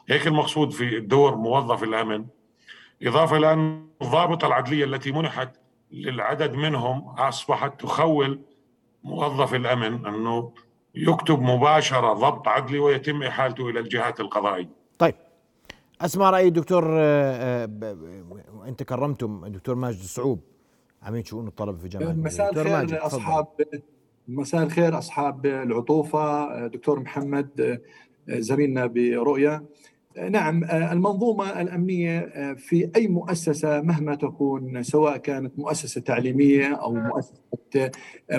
هيك 0.09 0.26
المقصود 0.26 0.71
في 0.73 1.00
دور 1.00 1.35
موظف 1.37 1.82
الأمن. 1.82 2.25
إضافة 3.02 3.37
إلى 3.37 3.52
الضابطه 4.02 4.47
العدلية 4.47 4.85
التي 4.85 5.12
منحت 5.12 5.50
للعدد 5.92 6.54
منهم 6.54 7.09
أصبحت 7.09 7.80
تخول 7.80 8.40
موظف 9.04 9.54
الأمن 9.54 10.06
أنه 10.06 10.52
يكتب 10.94 11.40
مباشرة 11.42 12.12
ضبط 12.12 12.49
عدلي 12.49 12.78
ويتم 12.78 13.23
إحالته 13.23 13.68
إلى 13.68 13.80
الجهات 13.80 14.21
القضائية. 14.21 14.68
طيب 14.99 15.14
اسمع 16.00 16.30
رأي 16.30 16.49
الدكتور 16.49 16.85
آه، 16.99 17.64
آه، 17.82 17.99
أنت 18.68 18.82
كرمتم 18.82 19.44
الدكتور 19.44 19.75
ماجد 19.75 19.99
الصعوب 19.99 20.40
عميد 21.02 21.26
شؤون 21.26 21.47
الطلبة 21.47 21.78
في 21.78 21.88
جامعة 21.88 22.12
مساء 22.12 22.50
الخير 22.52 23.06
اصحاب 23.06 23.47
مساء 24.28 24.62
الخير 24.62 24.99
أصحاب 24.99 25.47
العطوفة 25.47 26.66
دكتور 26.66 27.00
محمد 27.00 27.80
زميلنا 28.28 28.87
برؤية. 28.87 29.62
نعم 30.31 30.64
المنظومة 30.64 31.61
الأمنية 31.61 32.21
في 32.54 32.90
أي 32.97 33.09
مؤسسة 33.09 33.81
مهما 33.81 34.14
تكون 34.14 34.83
سواء 34.83 35.16
كانت 35.16 35.59
مؤسسة 35.59 36.00
تعليمية 36.00 36.75
أو 36.75 36.95
مؤسسة 36.95 37.90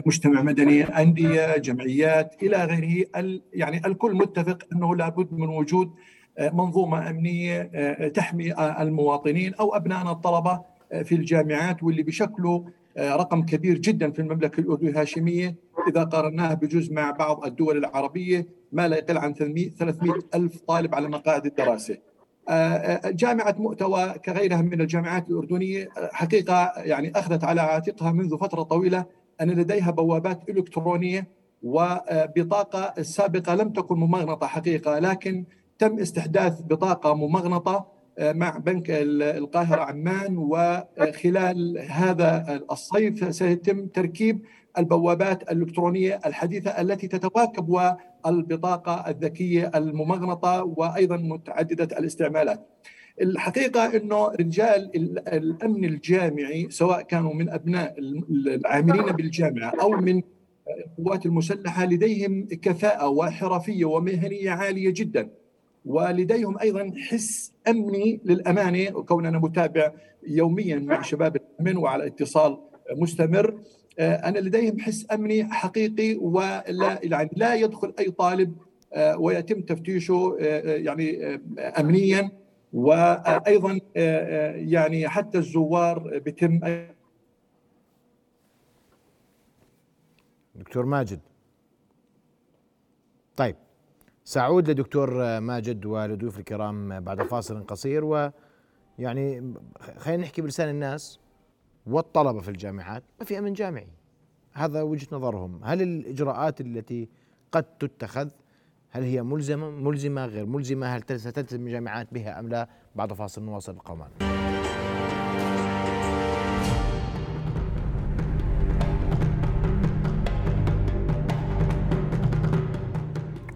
مجتمع 0.05 0.41
مدني 0.41 0.83
أندية 0.83 1.57
جمعيات 1.57 2.43
إلى 2.43 2.65
غيره 2.65 3.05
يعني 3.53 3.81
الكل 3.85 4.15
متفق 4.15 4.63
أنه 4.73 4.95
لابد 4.95 5.33
من 5.33 5.49
وجود 5.49 5.91
منظومة 6.39 7.09
أمنية 7.09 7.61
تحمي 8.07 8.53
المواطنين 8.81 9.53
أو 9.53 9.75
ابنائنا 9.75 10.11
الطلبة 10.11 10.61
في 11.03 11.15
الجامعات 11.15 11.83
واللي 11.83 12.03
بشكلوا 12.03 12.63
آه، 12.97 13.15
رقم 13.15 13.41
كبير 13.45 13.77
جدا 13.77 14.11
في 14.11 14.19
المملكة 14.19 14.59
الأردنية 14.59 14.91
الهاشمية 14.91 15.55
إذا 15.87 16.03
قارناها 16.03 16.53
بجزء 16.53 16.93
مع 16.93 17.11
بعض 17.11 17.45
الدول 17.45 17.77
العربية. 17.77 18.47
ما 18.73 18.87
لا 18.87 18.97
يقل 18.97 19.17
عن 19.17 19.33
300 19.33 19.71
ألف 20.35 20.61
طالب 20.67 20.95
على 20.95 21.07
مقاعد 21.09 21.45
الدراسة. 21.45 21.97
آه، 22.49 22.51
آه، 22.51 23.09
جامعة 23.09 23.55
مؤتوى 23.59 24.13
كغيرها 24.25 24.61
من 24.61 24.81
الجامعات 24.81 25.29
الأردنية 25.29 25.89
حقيقة 26.11 26.73
يعني 26.77 27.11
أخذت 27.15 27.43
على 27.43 27.61
عاتقها 27.61 28.11
منذ 28.11 28.37
فترة 28.37 28.63
طويلة 28.63 29.05
أن 29.41 29.49
لديها 29.51 29.91
بوابات 29.91 30.49
إلكترونية 30.49 31.27
وبطاقه 31.63 32.93
السابقه 32.97 33.55
لم 33.55 33.69
تكن 33.69 33.95
ممغنطة 33.95 34.47
حقيقة 34.47 34.99
لكن 34.99 35.45
تم 35.79 35.99
استحداث 35.99 36.61
بطاقة 36.61 37.13
ممغنطة 37.13 37.93
مع 38.19 38.57
بنك 38.57 38.85
القاهرة 38.89 39.81
عمان 39.81 40.37
وخلال 40.37 41.85
هذا 41.89 42.61
الصيف 42.71 43.35
سيتم 43.35 43.87
تركيب 43.87 44.41
البوابات 44.77 45.51
الإلكترونية 45.51 46.19
الحديثة 46.25 46.71
التي 46.81 47.07
تتواكب 47.07 47.69
والبطاقة 48.25 49.09
الذكية 49.09 49.71
الممغنطة 49.75 50.63
وأيضا 50.63 51.17
متعددة 51.17 51.97
الاستعمالات. 51.99 52.67
الحقيقة 53.21 53.97
أنه 53.97 54.27
رجال 54.27 54.91
الأمن 55.27 55.85
الجامعي 55.85 56.67
سواء 56.69 57.01
كانوا 57.01 57.33
من 57.33 57.49
أبناء 57.49 57.95
العاملين 57.99 59.05
بالجامعة 59.05 59.73
أو 59.81 59.89
من 59.89 60.21
القوات 60.99 61.25
المسلحة 61.25 61.85
لديهم 61.85 62.47
كفاءة 62.61 63.07
وحرفية 63.07 63.85
ومهنية 63.85 64.51
عالية 64.51 64.93
جداً. 64.93 65.29
ولديهم 65.85 66.59
أيضا 66.59 66.91
حس 66.97 67.53
أمني 67.67 68.21
للأمانة 68.25 68.97
وكوننا 68.97 69.39
متابع 69.39 69.91
يوميا 70.27 70.79
مع 70.79 71.01
شباب 71.01 71.35
الأمن 71.35 71.77
وعلى 71.77 72.07
اتصال 72.07 72.57
مستمر. 72.91 73.59
أنا 73.99 74.39
لديهم 74.39 74.79
حس 74.79 75.05
أمني 75.11 75.45
حقيقي 75.45 76.15
ولا 76.15 76.99
يعني 77.03 77.29
لا 77.35 77.55
يدخل 77.55 77.93
أي 77.99 78.11
طالب 78.11 78.55
آه، 78.93 79.17
ويتم 79.17 79.61
تفتيشه 79.61 80.37
آه، 80.41 80.75
يعني 80.75 81.35
امنيا. 81.57 82.31
وأيضا 82.73 83.79
يعني 84.55 85.09
حتى 85.09 85.37
الزوار 85.37 86.19
بيتم 86.19 86.59
دكتور 90.55 90.85
ماجد. 90.85 91.19
طيب 93.35 93.55
سأعود 94.23 94.69
لدكتور 94.69 95.39
ماجد 95.39 95.85
ولضيوف 95.85 96.39
الكرام 96.39 96.99
بعد 96.99 97.23
فاصل 97.23 97.65
قصير. 97.65 98.05
ويعني 98.05 99.53
خلينا 99.97 100.23
نحكي 100.23 100.41
بلسان 100.41 100.69
الناس. 100.69 101.19
والطلبة 101.87 102.39
في 102.39 102.49
الجامعات 102.49 103.03
ما 103.19 103.25
في 103.25 103.39
أمن 103.39 103.53
جامعي. 103.53 103.87
هذا 104.53 104.81
وجهة 104.81 105.07
نظرهم. 105.11 105.59
هل 105.63 105.81
الإجراءات 105.81 106.61
التي 106.61 107.09
قد 107.51 107.63
تتخذ 107.63 108.29
هل 108.89 109.03
هي 109.03 109.23
ملزمة 109.23 109.69
ملزمة 109.69 110.25
غير 110.25 110.45
ملزمة؟ 110.45 110.87
هل 110.87 111.19
ستلزم 111.19 111.67
الجامعات 111.67 112.07
بها 112.11 112.39
أم 112.39 112.49
لا؟ 112.49 112.67
بعد 112.95 113.13
فاصل 113.13 113.43
نواصل 113.43 113.71
القومان 113.71 114.09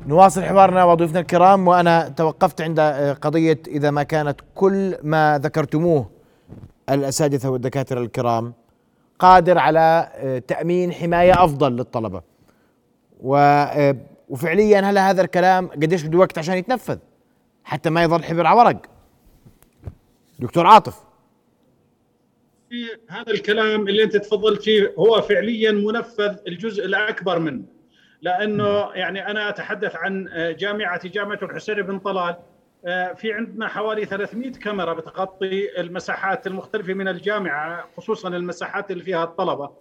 نواصل 0.08 0.44
حوارنا 0.44 0.84
وضيوفنا 0.84 1.20
الكرام 1.20 1.68
وأنا 1.68 2.10
توقفت 2.10 2.62
عند 2.62 2.80
آه، 2.80 3.14
قضية 3.14 3.60
إذا 3.68 3.92
ما 3.92 4.04
كانت 4.04 4.42
كل 4.56 4.98
ما 5.04 5.40
ذكرتموه. 5.44 6.17
الأساتذة 6.90 7.50
والدكاترة 7.50 8.00
الكرام 8.00 8.54
قادر 9.20 9.58
على 9.58 10.12
آه، 10.16 10.40
تأمين 10.40 10.94
حماية 10.94 11.44
أفضل 11.44 11.76
للطلبة. 11.76 12.22
آه، 13.36 13.96
وفعليا 14.30 14.80
هل 14.80 14.98
هذا 14.98 15.22
الكلام 15.22 15.68
قديش 15.68 16.04
بده 16.04 16.18
وقت 16.18 16.38
عشان 16.38 16.58
يتنفذ؟ 16.58 16.98
حتى 17.64 17.90
ما 17.90 18.04
يظل 18.04 18.24
حبر 18.24 18.46
على 18.46 18.60
ورق. 18.60 18.82
دكتور 20.40 20.68
عاطف. 20.68 21.04
هذا 23.10 23.32
الكلام 23.32 23.88
اللي 23.88 24.04
أنت 24.04 24.18
تفضلت 24.18 24.62
فيه 24.62 24.94
هو 25.00 25.22
فعليا 25.22 25.72
منفذ 25.72 26.36
الجزء 26.48 26.86
الأكبر 26.86 27.40
منه. 27.40 27.64
لأنه 28.22 28.92
يعني 28.94 29.28
أنا 29.28 29.50
أتحدث 29.50 29.96
عن 29.96 30.28
آه، 30.28 30.52
جامعتي 30.52 31.10
جامعة 31.10 31.40
الحسين 31.44 31.82
بن 31.82 32.00
طلال. 32.00 32.36
في 33.16 33.34
عندنا 33.34 33.68
حوالي 33.68 34.06
300 34.06 34.52
كاميرا 34.52 34.94
بتغطي 34.94 35.82
المساحات 35.82 36.48
المختلفة 36.48 36.94
من 36.94 37.08
الجامعة 37.08 37.86
خصوصا 37.98 38.30
المساحات 38.30 38.92
اللي 38.92 39.04
فيها 39.04 39.24
الطلبة. 39.24 39.72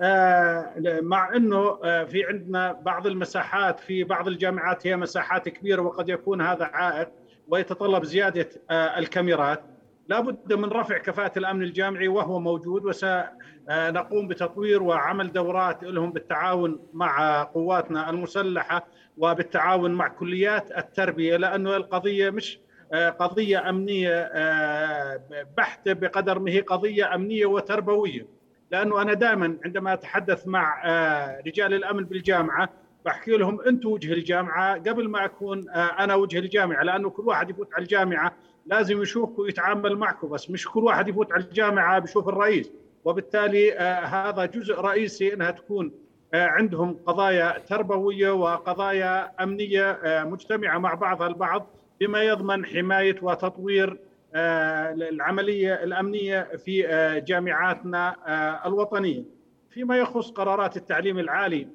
آه، 0.00 1.00
مع 1.02 1.36
إنه 1.36 1.74
في 2.04 2.24
عندنا 2.24 2.72
بعض 2.72 3.06
المساحات 3.06 3.80
في 3.80 4.04
بعض 4.04 4.28
الجامعات 4.28 4.86
هي 4.86 4.96
مساحات 4.96 5.48
كبيرة 5.48 5.82
وقد 5.82 6.08
يكون 6.08 6.40
هذا 6.40 6.64
عائق 6.64 7.08
ويتطلب 7.48 8.04
زيادة 8.04 8.48
الكاميرات. 8.70 9.62
لابد 10.08 10.52
من 10.52 10.64
رفع 10.64 10.98
كفاءة 10.98 11.38
الأمن 11.38 11.62
الجامعي 11.62 12.08
وهو 12.08 12.40
موجود 12.40 12.84
وسنقوم 12.84 14.28
بتطوير 14.28 14.82
وعمل 14.82 15.32
دورات 15.32 15.82
لهم 15.84 16.12
بالتعاون 16.12 16.78
مع 16.92 17.42
قواتنا 17.42 18.10
المسلحة 18.10 18.86
وبالتعاون 19.18 19.90
مع 19.90 20.08
كليات 20.08 20.78
التربية 20.78 21.36
لأنه 21.36 21.76
القضية 21.76 22.30
مش 22.30 22.58
آه، 22.92 23.10
قضية 23.10 23.68
أمنية 23.68 24.30
آه، 24.32 25.20
بحتة 25.56 25.92
بقدر 25.92 26.38
ما 26.38 26.50
هي 26.50 26.60
قضية 26.60 27.14
أمنية 27.14 27.46
وتربوية. 27.46 28.26
لأنه 28.70 29.02
أنا 29.02 29.14
دائما 29.14 29.56
عندما 29.64 29.92
أتحدث 29.92 30.46
مع 30.46 30.82
آه، 30.84 31.42
رجال 31.46 31.74
الأمن 31.74 32.04
بالجامعة 32.04 32.68
بحكي 33.04 33.30
لهم 33.36 33.60
أنتم 33.60 33.88
وجه 33.88 34.12
الجامعة 34.12 34.74
قبل 34.74 35.08
ما 35.08 35.24
أكون 35.24 35.68
آه، 35.70 36.04
أنا 36.04 36.14
وجه 36.14 36.38
الجامعة 36.38 36.82
لأنه 36.82 37.10
كل 37.10 37.22
واحد 37.22 37.50
يفوت 37.50 37.74
على 37.74 37.82
الجامعة 37.82 38.32
لازم 38.66 39.02
يشوفكم 39.02 39.42
ويتعامل 39.42 39.96
معكم 39.96 40.28
بس 40.28 40.50
مش 40.50 40.68
كل 40.68 40.84
واحد 40.84 41.08
يفوت 41.08 41.32
على 41.32 41.44
الجامعة 41.44 41.98
بيشوف 41.98 42.28
الرئيس 42.28 42.72
وبالتالي 43.04 43.72
هذا 44.04 44.44
جزء 44.46 44.80
رئيسي 44.80 45.34
إنها 45.34 45.50
تكون 45.50 45.92
عندهم 46.34 46.98
قضايا 47.06 47.58
تربوية 47.58 48.30
وقضايا 48.30 49.42
أمنية 49.42 50.00
مجتمعة 50.04 50.78
مع 50.78 50.94
بعضها 50.94 51.26
البعض 51.26 51.66
بما 52.00 52.22
يضمن 52.22 52.66
حماية 52.66 53.16
وتطوير 53.22 53.98
آه، 54.34 54.92
العملية 54.92 55.74
الأمنية 55.74 56.42
في 56.56 56.88
آه، 56.88 57.18
جامعاتنا 57.18 58.16
آه، 58.26 58.68
الوطنية. 58.68 59.24
فيما 59.70 59.96
يخص 59.96 60.30
قرارات 60.30 60.76
التعليم 60.76 61.18
العالي 61.18 61.68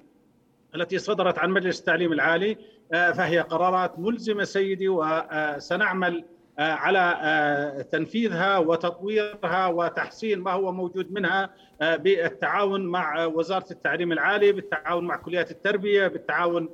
التي 0.76 0.98
صدرت 0.98 1.40
عن 1.40 1.50
مجلس 1.50 1.80
التعليم 1.80 2.14
العالي 2.14 2.58
فهي 2.92 3.40
قرارات 3.40 4.00
ملزمة 4.00 4.44
سيدي 4.44 4.90
وسنعمل 4.90 6.26
على 6.62 7.86
تنفيذها 7.92 8.58
وتطويرها 8.58 9.68
وتحسين 9.68 10.40
ما 10.40 10.52
هو 10.52 10.72
موجود 10.72 11.12
منها 11.12 11.50
بالتعاون 11.82 12.86
مع 12.86 13.26
وزارة 13.26 13.66
التعليم 13.72 14.12
العالي 14.12 14.52
بالتعاون 14.52 15.06
مع 15.06 15.16
كليات 15.16 15.52
التربية 15.52 16.08
بالتعاون 16.08 16.70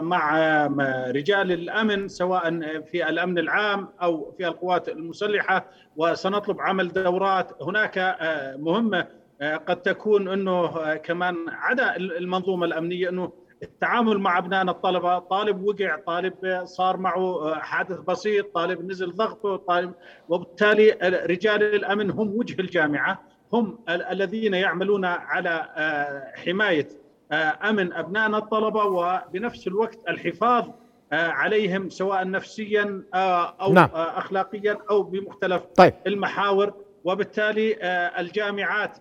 مع 0.00 0.66
رجال 1.10 1.52
الأمن 1.52 2.08
سواء 2.08 2.60
في 2.80 3.08
الأمن 3.08 3.38
العام 3.38 3.88
أو 4.02 4.34
في 4.38 4.46
القوات 4.46 4.88
المسلحة 4.88 5.66
وسنطلب 5.96 6.60
عمل 6.60 6.92
دورات. 6.92 7.62
هناك 7.62 7.98
آه، 7.98 8.56
مهمة 8.56 9.06
آه، 9.40 9.56
قد 9.56 9.82
تكون 9.82 10.28
إنه 10.28 10.52
آه، 10.52 10.94
كمان 10.94 11.36
عدا 11.48 11.96
المنظومة 11.96 12.66
الأمنية 12.66 13.08
إنه 13.08 13.32
التعامل 13.62 14.18
مع 14.18 14.38
ابنائنا 14.38 14.70
الطلبة 14.70 15.18
طالب 15.18 15.64
وقع 15.64 15.96
طالب 15.96 16.62
صار 16.64 16.96
معه 16.96 17.54
حادث 17.54 17.98
بسيط 18.00 18.54
طالب 18.54 18.90
نزل 18.90 19.12
ضغطه 19.12 19.56
طالب 19.56 19.92
وبالتالي 20.28 20.90
رجال 21.26 21.62
الأمن 21.62 22.10
هم 22.10 22.36
وجه 22.36 22.60
الجامعة 22.60 23.22
هم 23.52 23.78
الذين 23.88 24.54
يعملون 24.54 25.04
على 25.04 25.68
حماية 26.34 26.88
آه، 27.32 27.58
أمن 27.70 27.92
ابنائنا 27.92 28.38
الطلبة 28.38 28.84
وبنفس 28.84 29.66
الوقت 29.66 29.98
الحفاظ 30.08 30.68
آه، 31.12 31.28
عليهم 31.28 31.90
سواء 31.90 32.30
نفسيا 32.30 33.02
آه، 33.14 33.56
أو 33.60 33.72
نعم. 33.72 33.88
اخلاقيا 33.94 34.78
أو 34.90 35.02
بمختلف 35.02 35.62
طيب. 35.76 35.94
المحاور 36.06 36.74
وبالتالي 37.04 37.76
الجامعات 38.18 38.98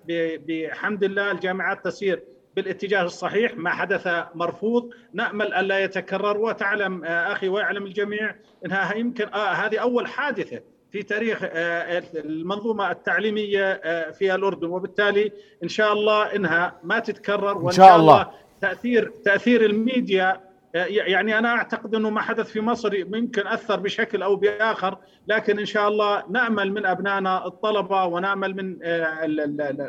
بحمد 0.48 1.04
الله 1.04 1.32
الجامعات 1.32 1.86
تسير 1.86 2.24
بالاتجاه 2.56 3.04
الصحيح 3.04 3.58
ما 3.58 3.70
حدث 3.70 4.08
مرفوض. 4.36 4.90
نأمل 5.14 5.54
الا 5.54 5.80
يتكرر. 5.80 6.38
وتعلم 6.38 7.06
أخي 7.06 7.50
ويعلم 7.50 7.86
الجميع 7.86 8.36
إنها 8.66 8.94
يمكن 8.94 9.26
هذه 9.34 9.78
أول 9.78 10.08
حادثة 10.08 10.62
في 10.92 11.04
تاريخ 11.04 11.40
آه، 11.44 12.04
المنظومة 12.16 12.92
التعليمية 12.92 13.72
آه، 13.72 14.12
في 14.12 14.36
الأردن. 14.36 14.68
وبالتالي 14.68 15.32
إن 15.64 15.70
شاء 15.70 15.94
الله 15.94 16.36
إنها 16.36 16.80
ما 16.84 17.00
تتكرر. 17.00 17.58
وإن 17.58 17.72
شاء 17.72 17.96
الله 17.96 18.32
تأثير 18.62 19.12
تأثير 19.26 19.66
الميديا 19.66 20.32
آه، 20.32 20.49
يعني 20.74 21.38
أنا 21.38 21.50
أعتقد 21.50 21.96
أنه 21.96 22.10
ما 22.10 22.22
حدث 22.22 22.48
في 22.52 22.62
مصر 22.62 23.06
ممكن 23.06 23.48
أثر 23.48 23.80
بشكل 23.80 24.22
أو 24.22 24.36
بآخر 24.36 24.98
لكن 25.28 25.60
إن 25.60 25.66
شاء 25.66 25.88
الله 25.88 26.24
نأمل 26.30 26.74
من 26.74 26.86
أبنائنا 26.86 27.48
الطلبة 27.48 28.06
ونأمل 28.06 28.56
من 28.56 28.78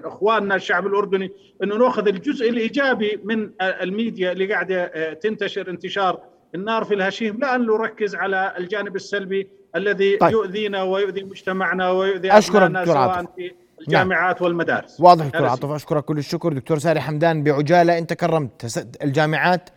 إخواننا 0.06 0.54
الشعب 0.54 0.86
الأردني 0.86 1.30
أنه 1.62 1.76
نأخذ 1.76 2.08
الجزء 2.08 2.50
الإيجابي 2.50 3.20
من 3.24 3.50
الميديا 3.60 4.32
اللي 4.32 4.52
قاعدة 4.52 5.12
تنتشر 5.12 5.70
انتشار 5.70 6.20
النار 6.54 6.84
في 6.84 6.94
الهشيم 6.94 7.38
لا 7.40 7.54
ان 7.54 7.66
نركز 7.66 8.14
على 8.14 8.54
الجانب 8.58 8.96
السلبي 8.96 9.48
الذي 9.76 10.16
طيب. 10.16 10.32
يؤذينا 10.32 10.82
ويؤذي 10.82 11.22
مجتمعنا 11.22 11.90
ويؤذي 11.90 12.28
دكتور 12.28 12.84
سواء 12.84 12.96
عاطف. 12.96 13.28
في 13.36 13.52
الجامعات 13.80 14.36
نعم. 14.36 14.44
والمدارس 14.44 15.00
واضح 15.00 15.26
دكتور 15.26 15.46
عاطف 15.46 15.70
أشكرك 15.70 16.04
كل 16.04 16.18
الشكر 16.18 16.52
دكتور 16.52 16.78
ساري 16.78 17.00
حمدان 17.00 17.42
بعجالة 17.42 17.98
أنت 17.98 18.12
كرمت 18.12 18.86
الجامعات 19.02 19.70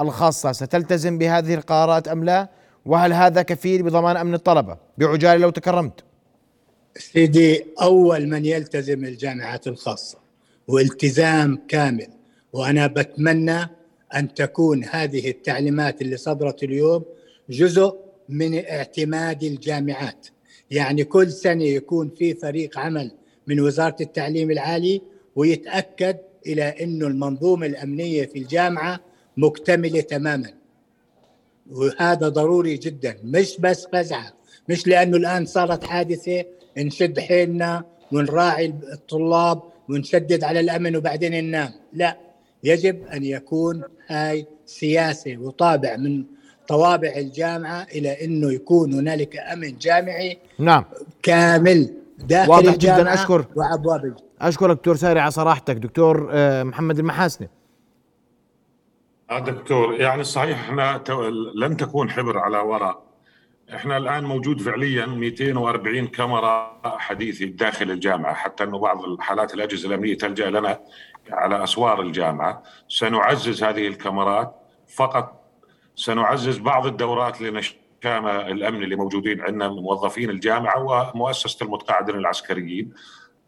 الخاصة 0.00 0.52
ستلتزم 0.52 1.18
بهذه 1.18 1.54
القرارات 1.54 2.08
أم 2.08 2.24
لا؟ 2.24 2.48
وهل 2.86 3.12
هذا 3.12 3.42
كفيل 3.42 3.82
بضمان 3.82 4.16
أمن 4.16 4.34
الطلبة؟ 4.34 4.76
بعجالة 4.98 5.36
لو 5.36 5.50
تكرمت. 5.50 6.04
سيدي 6.96 7.64
أول 7.82 8.28
من 8.28 8.44
يلتزم 8.44 9.04
الجامعات 9.04 9.66
الخاصة 9.66 10.18
والتزام 10.68 11.58
كامل. 11.68 12.06
وأنا 12.52 12.86
بتمنى 12.86 13.70
أن 14.14 14.34
تكون 14.34 14.84
هذه 14.84 15.30
التعليمات 15.30 16.02
اللي 16.02 16.16
صدرت 16.16 16.62
اليوم 16.62 17.04
جزء 17.50 17.94
من 18.28 18.64
اعتماد 18.64 19.42
الجامعات. 19.42 20.26
يعني 20.70 21.04
كل 21.04 21.32
سنة 21.32 21.64
يكون 21.64 22.10
في 22.18 22.34
فريق 22.34 22.78
عمل 22.78 23.12
من 23.46 23.60
وزارة 23.60 23.96
التعليم 24.00 24.50
العالي 24.50 25.02
ويتأكد 25.36 26.16
إلى 26.46 26.62
إنه 26.62 27.06
المنظومة 27.06 27.66
الأمنية 27.66 28.26
في 28.26 28.38
الجامعة 28.38 29.00
مكتملة 29.38 30.00
تماما. 30.00 30.50
وهذا 31.70 32.28
ضروري 32.28 32.76
جدا. 32.76 33.16
مش 33.24 33.56
بس 33.60 33.86
فزعة 33.92 34.32
مش 34.68 34.86
لأنه 34.86 35.16
الآن 35.16 35.46
صارت 35.46 35.84
حادثة 35.84 36.44
نشد 36.78 37.20
حيلنا 37.20 37.84
ونراعي 38.12 38.74
الطلاب 38.92 39.62
ونشدد 39.88 40.44
على 40.44 40.60
الأمن 40.60 40.96
وبعدين 40.96 41.44
ننام. 41.44 41.70
لا 41.92 42.16
يجب 42.64 43.06
أن 43.06 43.24
يكون 43.24 43.82
هاي 44.08 44.46
سياسة 44.66 45.36
وطابع 45.36 45.96
من 45.96 46.24
طوابع 46.68 47.12
الجامعة 47.16 47.82
إلى 47.82 48.24
إنه 48.24 48.52
يكون 48.52 48.94
هنالك 48.94 49.36
أمن 49.36 49.78
جامعي 49.78 50.38
نعم. 50.58 50.84
كامل 51.22 51.94
داخل 52.18 52.50
واضح 52.50 52.72
الجامعة 52.72 53.00
جدا 53.00 53.14
أشكر. 53.14 53.46
وأبواب 53.56 54.04
الجامعة. 54.04 54.22
اشكرك 54.40 54.76
دكتور 54.76 54.96
ساري 54.96 55.20
على 55.20 55.30
صراحتك. 55.30 55.76
دكتور 55.76 56.28
آه، 56.32 56.62
محمد 56.62 56.98
المحاسني. 56.98 57.46
آه 57.46 57.57
دكتور 59.32 59.94
يعني 59.94 60.24
صحيح 60.24 60.58
إحنا 60.60 61.02
لن 61.54 61.76
تكون 61.76 62.10
حبر 62.10 62.38
على 62.38 62.58
ورق 62.58 63.04
إحنا 63.74 63.96
الآن 63.96 64.24
موجود 64.24 64.60
فعليا 64.60 65.06
240 65.06 66.06
كاميرا 66.06 66.80
حديثه 66.84 67.44
داخل 67.44 67.90
الجامعة 67.90 68.34
حتى 68.34 68.64
إنه 68.64 68.78
بعض 68.78 69.04
الحالات 69.04 69.54
الأجهزة 69.54 69.88
الأمنية 69.88 70.18
تلجأ 70.18 70.50
لنا 70.50 70.80
على 71.30 71.64
أسوار 71.64 72.00
الجامعة. 72.00 72.62
سنعزز 72.88 73.64
هذه 73.64 73.88
الكاميرات 73.88 74.54
فقط 74.96 75.44
سنعزز 75.96 76.58
بعض 76.58 76.86
الدورات 76.86 77.40
لنشامة 77.40 78.40
الأمن 78.46 78.82
اللي 78.82 78.96
موجودين 78.96 79.40
عندنا 79.40 79.68
موظفين 79.68 80.30
الجامعة 80.30 80.82
ومؤسسة 81.14 81.66
المتقاعدين 81.66 82.14
العسكريين. 82.14 82.92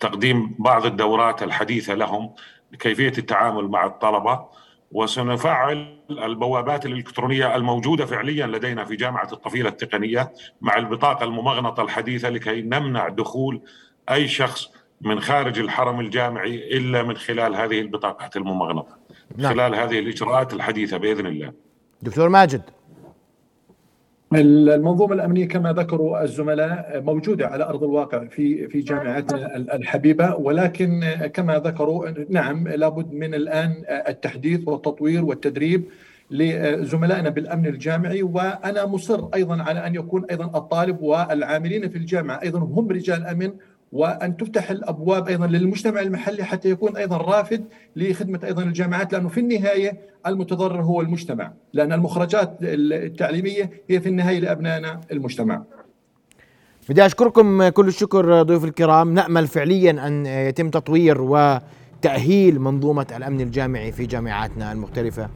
تقديم 0.00 0.56
بعض 0.58 0.86
الدورات 0.86 1.42
الحديثة 1.42 1.94
لهم 1.94 2.34
كيفية 2.78 3.12
التعامل 3.18 3.68
مع 3.68 3.86
الطلبة. 3.86 4.46
وسنفعل 4.90 5.98
البوابات 6.10 6.86
الإلكترونية 6.86 7.56
الموجودة 7.56 8.06
فعليا 8.06 8.46
لدينا 8.46 8.84
في 8.84 8.96
جامعة 8.96 9.28
الطفيلة 9.32 9.68
التقنية 9.68 10.32
مع 10.60 10.76
البطاقة 10.76 11.24
الممغنطة 11.24 11.82
الحديثة 11.82 12.28
لكي 12.28 12.62
نمنع 12.62 13.08
دخول 13.08 13.60
أي 14.10 14.28
شخص 14.28 14.68
من 15.00 15.20
خارج 15.20 15.58
الحرم 15.58 16.00
الجامعي 16.00 16.76
إلا 16.76 17.02
من 17.02 17.16
خلال 17.16 17.54
هذه 17.54 17.80
البطاقات 17.80 18.36
الممغنطة. 18.36 18.98
نعم. 19.36 19.52
خلال 19.54 19.74
هذه 19.74 19.98
الإجراءات 19.98 20.52
الحديثة 20.52 20.96
بإذن 20.96 21.26
الله. 21.26 21.52
دكتور 22.02 22.28
ماجد. 22.28 22.62
المنظومة 24.34 25.14
الأمنية 25.14 25.48
كما 25.48 25.72
ذكروا 25.72 26.22
الزملاء 26.22 27.02
موجودة 27.06 27.46
على 27.46 27.64
أرض 27.64 27.84
الواقع 27.84 28.24
في 28.24 28.68
في 28.68 28.80
جامعاتنا 28.80 29.56
الحبيبة 29.56 30.34
ولكن 30.34 31.04
كما 31.34 31.58
ذكروا 31.58 32.08
نعم 32.28 32.68
لابد 32.68 33.12
من 33.12 33.34
الآن 33.34 33.82
التحديث 33.88 34.68
والتطوير 34.68 35.24
والتدريب 35.24 35.84
لزملائنا 36.30 37.30
بالأمن 37.30 37.66
الجامعي 37.66 38.22
وأنا 38.22 38.86
مصر 38.86 39.28
أيضا 39.34 39.62
على 39.62 39.86
أن 39.86 39.94
يكون 39.94 40.24
أيضا 40.24 40.44
الطالب 40.44 41.02
والعاملين 41.02 41.88
في 41.88 41.98
الجامعة 41.98 42.42
أيضا 42.42 42.58
هم 42.58 42.88
رجال 42.88 43.26
أمن 43.26 43.52
وأن 43.92 44.36
تفتح 44.36 44.70
الأبواب 44.70 45.28
أيضا 45.28 45.46
للمجتمع 45.46 46.00
المحلي 46.00 46.44
حتى 46.44 46.70
يكون 46.70 46.96
أيضا 46.96 47.16
رافد 47.16 47.64
لخدمة 47.96 48.40
أيضا 48.44 48.62
الجامعات 48.62 49.12
لأنه 49.12 49.28
في 49.28 49.40
النهاية 49.40 50.00
المتضرر 50.26 50.82
هو 50.82 51.00
المجتمع 51.00 51.52
لأن 51.72 51.92
المخرجات 51.92 52.56
التعليمية 52.62 53.70
هي 53.90 54.00
في 54.00 54.08
النهاية 54.08 54.40
لأبنائنا 54.40 55.00
المجتمع. 55.12 55.62
بدي 56.88 57.06
أشكركم 57.06 57.68
كل 57.68 57.88
الشكر 57.88 58.42
ضيوف 58.42 58.64
الكرام 58.64 59.14
نأمل 59.14 59.46
فعليا 59.46 60.06
أن 60.06 60.26
يتم 60.26 60.70
تطوير 60.70 61.20
وتأهيل 61.22 62.60
منظومة 62.60 63.06
الأمن 63.16 63.40
الجامعي 63.40 63.92
في 63.92 64.06
جامعاتنا 64.06 64.72
المختلفة 64.72 65.28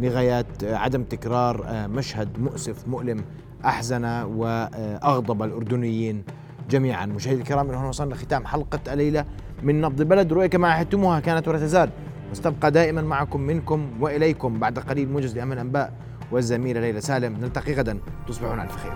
لغاية 0.00 0.46
عدم 0.62 1.02
تكرار 1.02 1.66
مشهد 1.88 2.38
مؤسف 2.38 2.88
مؤلم 2.88 3.24
أحزن 3.64 4.04
وأغضب 4.22 5.42
الأردنيين 5.42 6.24
جميعا. 6.70 7.06
مشاهدي 7.06 7.40
الكرام 7.40 7.66
من 7.66 7.74
هنا 7.74 7.88
وصلنا 7.88 8.14
لختام 8.14 8.46
حلقة 8.46 8.92
الليلة 8.92 9.24
من 9.62 9.80
نبض 9.80 10.00
البلد 10.00 10.32
رؤية 10.32 10.46
كما 10.46 10.68
عهدتموها 10.68 11.20
كانت 11.20 11.48
ولا 11.48 11.58
تزال. 11.58 11.90
واستبقى 12.28 12.70
دائما 12.70 13.02
معكم 13.02 13.40
منكم 13.40 13.90
وإليكم 14.00 14.58
بعد 14.58 14.78
قليل 14.78 15.08
موجز 15.08 15.36
لأمن 15.36 15.52
الأنباء 15.52 15.92
والزميلة 16.32 16.80
ليلى 16.80 17.00
سالم. 17.00 17.36
نلتقي 17.40 17.74
غدا. 17.74 17.98
تصبحون 18.28 18.58
على 18.58 18.68
خير. 18.68 18.92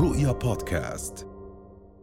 رؤيا 0.00 0.32
بودكاست. 0.32 1.29